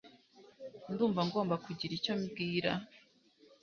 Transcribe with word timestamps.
Ndumva 0.91 1.21
ngomba 1.27 1.55
kugira 1.65 1.91
icyo 1.95 2.13
mbwira 2.21 2.71